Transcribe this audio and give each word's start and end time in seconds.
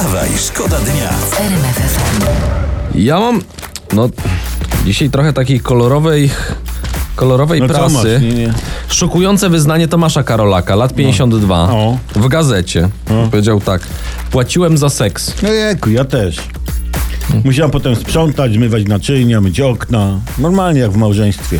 Wstawaj, 0.00 0.28
szkoda 0.38 0.76
dnia. 0.78 1.10
Ja 2.94 3.20
mam, 3.20 3.40
no, 3.92 4.08
dzisiaj 4.84 5.10
trochę 5.10 5.32
takiej 5.32 5.60
kolorowej, 5.60 6.30
kolorowej 7.16 7.60
No 7.60 7.68
co 7.68 7.74
prasy. 7.74 7.94
masz? 7.94 8.04
Nie, 8.22 8.32
nie. 8.34 8.54
Szokujące 8.88 9.50
wyznanie 9.50 9.88
Tomasza 9.88 10.22
Karolaka, 10.22 10.76
lat 10.76 10.94
52, 10.94 11.70
O. 11.70 11.98
w 12.16 12.28
gazecie. 12.28 12.88
Powiedział 13.30 13.60
tak, 13.60 13.82
płaciłem 14.30 14.78
za 14.78 14.88
seks. 14.90 15.34
No 15.42 15.48
jeku, 15.48 15.90
ja 15.90 16.04
też. 16.04 16.36
Musiałem 17.44 17.70
potem 17.70 17.96
sprzątać, 17.96 18.52
zmywać 18.52 18.84
naczynia, 18.86 19.40
myć 19.40 19.60
okna. 19.60 20.20
Normalnie 20.38 20.80
jak 20.80 20.90
w 20.90 20.96
małżeństwie. 20.96 21.58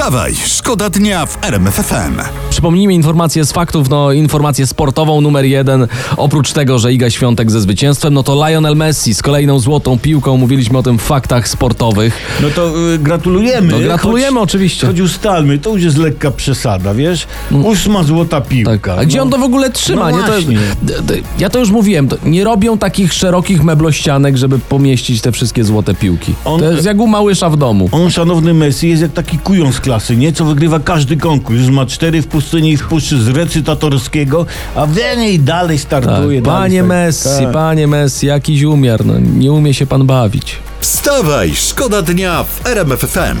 Wstawaj, 0.00 0.34
szkoda 0.46 0.90
dnia 0.90 1.26
w 1.26 1.44
RMF 1.44 1.74
FM. 1.74 2.20
Przypomnijmy 2.50 2.94
informację 2.94 3.44
z 3.44 3.52
faktów, 3.52 3.88
no 3.90 4.12
informację 4.12 4.66
sportową 4.66 5.20
numer 5.20 5.44
jeden. 5.44 5.86
Oprócz 6.16 6.52
tego, 6.52 6.78
że 6.78 6.92
Iga 6.92 7.10
Świątek 7.10 7.50
ze 7.50 7.60
zwycięstwem, 7.60 8.14
no 8.14 8.22
to 8.22 8.48
Lionel 8.48 8.76
Messi 8.76 9.14
z 9.14 9.22
kolejną 9.22 9.58
złotą 9.58 9.98
piłką. 9.98 10.36
Mówiliśmy 10.36 10.78
o 10.78 10.82
tym 10.82 10.98
w 10.98 11.02
faktach 11.02 11.48
sportowych. 11.48 12.18
No 12.42 12.48
to 12.50 12.90
y, 12.94 12.98
gratulujemy. 12.98 13.72
No 13.72 13.78
gratulujemy 13.78 14.40
oczywiście. 14.40 14.86
Choć 14.86 15.00
ustalmy, 15.00 15.58
to 15.58 15.70
już 15.70 15.82
jest 15.82 15.96
lekka 15.96 16.30
przesada, 16.30 16.94
wiesz? 16.94 17.26
Ósma 17.52 18.02
złota 18.02 18.40
piłka. 18.40 18.70
Tak. 18.72 18.98
A 18.98 19.04
gdzie 19.04 19.16
no. 19.16 19.22
on 19.22 19.30
to 19.30 19.38
w 19.38 19.42
ogóle 19.42 19.70
trzyma? 19.70 20.10
No 20.10 20.18
nie? 20.18 20.24
To, 20.26 21.14
ja 21.38 21.50
to 21.50 21.58
już 21.58 21.70
mówiłem, 21.70 22.08
to 22.08 22.16
nie 22.24 22.44
robią 22.44 22.78
takich 22.78 23.12
szerokich 23.12 23.64
meblościanek, 23.64 24.36
żeby 24.36 24.58
pomieścić 24.58 25.20
te 25.20 25.32
wszystkie 25.32 25.64
złote 25.64 25.94
piłki. 25.94 26.34
On- 26.44 26.60
To 26.60 26.72
jest 26.72 26.84
jak 26.84 26.98
u 27.00 27.06
Małysza 27.06 27.50
w 27.50 27.56
domu. 27.56 27.88
On, 27.92 28.10
szanowny 28.10 28.54
Messi, 28.54 28.88
jest 28.88 29.02
jak 29.02 29.12
taki 29.12 29.38
kujon 29.38 29.72
z 29.72 29.80
klasy, 29.90 30.16
nie? 30.16 30.32
Co 30.32 30.44
wygrywa 30.44 30.80
każdy 30.80 31.16
konkurs. 31.16 31.58
Już 31.60 31.68
ma 31.68 31.86
cztery 31.86 32.22
w 32.22 32.26
pustyni 32.26 32.70
i 32.72 32.76
w 32.76 32.86
puszczy 32.88 33.22
z 33.22 33.28
recytatorskiego, 33.28 34.46
a 34.74 34.86
we 34.86 35.16
niej 35.16 35.38
dalej 35.40 35.78
Tak. 35.78 35.86
startuje. 35.86 36.42
dalej 36.42 36.60
Panie 36.60 36.78
start- 36.82 36.88
Messi, 36.88 37.44
tak. 37.44 37.52
panie 37.52 37.86
Messi, 37.86 38.26
jakiś 38.26 38.62
umiar, 38.62 39.06
no, 39.06 39.14
nie 39.18 39.52
umie 39.52 39.74
się 39.74 39.86
pan 39.86 40.06
bawić. 40.06 40.56
Wstawaj, 40.80 41.54
szkoda 41.54 42.02
dnia 42.02 42.44
w 42.44 42.66
RMF 42.66 43.00
FM. 43.00 43.36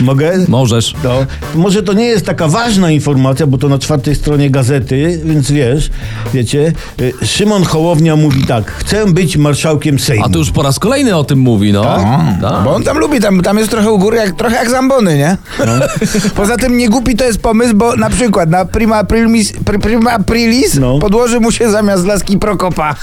Mogę? 0.00 0.32
Możesz. 0.48 0.94
No, 1.04 1.10
może 1.54 1.82
to 1.82 1.92
nie 1.92 2.04
jest 2.04 2.26
taka 2.26 2.48
ważna 2.48 2.90
informacja, 2.90 3.46
bo 3.46 3.58
to 3.58 3.68
na 3.68 3.78
czwartej 3.78 4.14
stronie 4.14 4.50
gazety, 4.50 5.20
więc 5.24 5.50
wiesz, 5.50 5.90
wiecie, 6.34 6.72
y, 7.00 7.26
Szymon 7.26 7.64
Hołownia 7.64 8.16
mówi 8.16 8.44
tak, 8.46 8.70
chcę 8.72 9.06
być 9.06 9.36
marszałkiem 9.36 9.98
Sejmu. 9.98 10.24
A 10.24 10.28
to 10.28 10.38
już 10.38 10.50
po 10.50 10.62
raz 10.62 10.78
kolejny 10.78 11.16
o 11.16 11.24
tym 11.24 11.38
mówi, 11.38 11.72
no. 11.72 11.82
Tak. 11.82 12.64
Bo 12.64 12.74
on 12.74 12.82
tam 12.82 12.98
lubi, 12.98 13.20
tam, 13.20 13.40
tam 13.42 13.58
jest 13.58 13.70
trochę 13.70 13.90
u 13.90 13.98
góry, 13.98 14.16
jak, 14.16 14.30
trochę 14.36 14.56
jak 14.56 14.70
zambony, 14.70 15.16
nie? 15.18 15.36
Poza 16.36 16.56
tym 16.56 16.78
nie 16.78 16.88
głupi 16.88 17.16
to 17.16 17.24
jest 17.24 17.38
pomysł, 17.40 17.74
bo 17.76 17.96
na 17.96 18.10
przykład 18.10 18.50
na 18.50 18.64
prima 18.64 18.96
aprilis, 18.96 19.52
pr, 19.64 19.78
prima 19.78 20.10
aprilis 20.12 20.74
No. 20.74 20.98
podłoży 20.98 21.40
mu 21.40 21.52
się 21.52 21.70
zamiast 21.70 22.06
laski 22.06 22.38
Prokopa. 22.38 22.94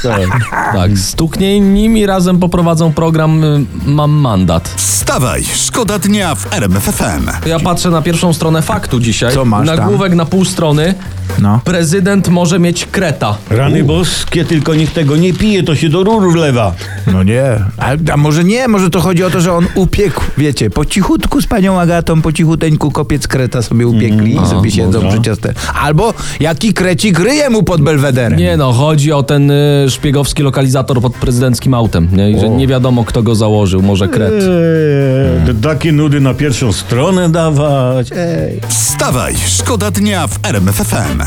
Tak, 0.73 0.91
stuknie 1.11 1.59
nim 1.59 1.97
i 1.97 2.05
razem 2.05 2.39
poprowadzą 2.39 2.93
program 2.93 3.43
y, 3.43 3.65
Mam 3.85 4.11
mandat. 4.11 4.69
Wstawaj, 4.75 5.43
szkoda 5.55 5.99
dnia 5.99 6.35
w 6.35 6.53
RMF 6.53 6.86
FM. 6.91 7.47
Ja 7.47 7.59
patrzę 7.59 7.89
na 7.89 8.01
pierwszą 8.01 8.33
stronę 8.33 8.61
faktu 8.61 8.99
dzisiaj. 8.99 9.33
Co 9.33 9.45
masz 9.45 9.67
tam? 9.67 9.77
Nagłówek 9.77 10.15
na 10.15 10.25
pół 10.25 10.45
strony. 10.45 10.93
No. 11.41 11.59
Prezydent 11.63 12.27
może 12.29 12.59
mieć 12.59 12.85
kreta. 12.85 13.37
Rany 13.49 13.83
boskie, 13.83 14.45
tylko 14.45 14.75
niech 14.75 14.93
tego 14.93 15.17
nie 15.17 15.33
pije, 15.33 15.63
to 15.63 15.75
się 15.75 15.89
do 15.89 16.03
rur 16.03 16.33
wlewa. 16.33 16.73
No 17.13 17.23
nie. 17.23 17.43
A, 17.77 17.91
a 18.13 18.17
może 18.17 18.43
nie, 18.43 18.67
może 18.67 18.89
to 18.89 18.99
chodzi 18.99 19.23
o 19.23 19.29
to, 19.29 19.41
że 19.41 19.53
on 19.53 19.65
upiekł, 19.75 20.21
wiecie, 20.37 20.69
po 20.69 20.85
cichutku 20.85 21.41
z 21.41 21.47
panią 21.47 21.79
Agatą, 21.79 22.21
po 22.21 22.31
cichuteńku 22.31 22.91
kopiec 22.91 23.27
kreta 23.27 23.61
sobie 23.61 23.87
upiekli 23.87 24.35
i 24.43 24.47
sobie 24.47 24.71
siedzą 24.71 25.01
może. 25.01 25.13
przy 25.17 25.21
ciaste. 25.25 25.53
Albo 25.81 26.13
jaki 26.39 26.73
krecik 26.73 27.19
ryje 27.19 27.49
mu 27.49 27.63
pod 27.63 27.81
belwederem. 27.81 28.39
Nie 28.39 28.57
no, 28.57 28.73
chodzi 28.73 29.11
o 29.11 29.23
ten 29.23 29.51
y, 29.51 29.85
szpiegowski 29.89 30.43
lokalizator 30.43 31.01
pod 31.01 31.13
prezydenckim 31.13 31.73
autem. 31.73 32.07
Nie? 32.13 32.31
I 32.31 32.39
że 32.39 32.49
nie 32.49 32.67
wiadomo 32.67 33.03
kto 33.05 33.23
go 33.23 33.35
założył, 33.35 33.81
może 33.81 34.07
kret. 34.07 34.33
Eee, 34.33 35.47
to 35.47 35.69
takie 35.69 35.91
nudy 35.91 36.19
na 36.19 36.33
pierwszą 36.33 36.73
stronę 36.73 37.29
dawać. 37.29 38.09
Ej. 38.15 38.61
Wstawaj, 38.67 39.35
szkoda 39.47 39.91
dnia 39.91 40.27
w 40.27 40.39
RMF 40.43 40.75
FM. 40.75 41.26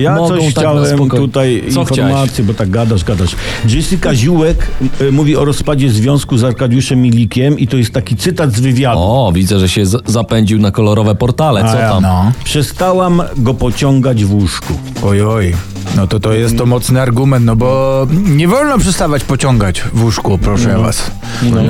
Ja 0.00 0.14
Mogą 0.14 0.28
coś 0.28 0.54
tak 0.54 0.64
chciałem 0.64 1.08
tutaj 1.10 1.64
Co 1.74 1.80
informacji, 1.80 2.44
bo 2.44 2.54
tak 2.54 2.70
gadasz, 2.70 3.04
gadasz. 3.04 3.36
Jessica 3.68 4.14
Ziółek 4.14 4.66
y, 5.00 5.12
mówi 5.12 5.36
o 5.36 5.44
rozpadzie 5.44 5.90
związku 5.90 6.38
z 6.38 6.44
Arkadiuszem 6.44 7.02
Milikiem 7.02 7.58
i 7.58 7.68
to 7.68 7.76
jest 7.76 7.92
taki 7.92 8.16
cytat 8.16 8.52
z 8.52 8.60
wywiadu. 8.60 9.00
O, 9.00 9.32
widzę, 9.34 9.58
że 9.58 9.68
się 9.68 9.86
z- 9.86 10.02
zapędził 10.06 10.58
na 10.58 10.70
kolorowe 10.70 11.14
portale. 11.14 11.60
Co 11.60 11.78
ja, 11.78 11.90
tam? 11.90 12.02
No. 12.02 12.32
Przestałam 12.44 13.22
go 13.36 13.54
pociągać 13.54 14.24
w 14.24 14.34
łóżku. 14.34 14.72
Oj, 15.04 15.22
oj. 15.22 15.54
No 15.96 16.06
to 16.06 16.20
to 16.20 16.32
jest 16.32 16.58
to 16.58 16.66
mocny 16.66 17.00
argument, 17.02 17.44
no 17.46 17.56
bo 17.56 18.06
nie 18.26 18.48
wolno 18.48 18.78
przestawać 18.78 19.24
pociągać 19.24 19.82
w 19.92 20.02
łóżku, 20.04 20.38
proszę 20.38 20.78
was. 20.78 21.10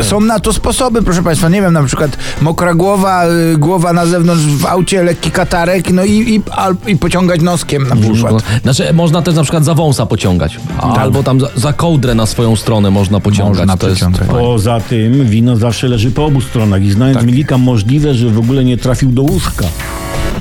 Są 0.03 0.21
na 0.21 0.41
to 0.41 0.53
sposoby, 0.53 1.03
proszę 1.03 1.23
państwa. 1.23 1.49
Nie 1.49 1.63
wiem, 1.63 1.73
na 1.73 1.83
przykład 1.83 2.17
mokra 2.41 2.75
głowa, 2.75 3.25
y, 3.27 3.59
głowa 3.59 3.93
na 3.93 4.07
zewnątrz 4.07 4.43
w 4.45 4.67
aucie, 4.67 5.03
lekki 5.03 5.31
katarek, 5.31 5.91
no 5.93 6.05
i, 6.05 6.13
i, 6.35 6.43
al, 6.51 6.77
i 6.87 6.97
pociągać 6.97 7.41
noskiem 7.41 7.89
na 7.89 7.97
przykład. 7.97 8.33
No, 8.33 8.39
Znaczy, 8.63 8.93
można 8.93 9.23
też 9.23 9.35
na 9.35 9.43
przykład 9.43 9.65
za 9.65 9.75
wąsa 9.75 10.07
pociągać. 10.07 10.59
Albo 10.79 11.23
tam 11.23 11.41
za, 11.41 11.49
za 11.57 11.73
kołdrę 11.73 12.15
na 12.15 12.27
swoją 12.27 12.57
stronę 12.57 12.91
można 12.91 13.21
pociągać. 13.21 13.59
Można 13.59 13.77
to 13.77 13.89
jest. 13.89 14.03
Poza 14.29 14.81
tym 14.81 15.27
wino 15.27 15.57
zawsze 15.57 15.89
leży 15.89 16.11
po 16.11 16.25
obu 16.25 16.41
stronach 16.41 16.83
i 16.83 16.91
znając 16.91 17.23
Milika 17.25 17.59
możliwe, 17.59 18.15
że 18.15 18.31
w 18.31 18.39
ogóle 18.39 18.65
nie 18.65 18.77
trafił 18.77 19.13
do 19.13 19.23
łóżka. 19.23 19.65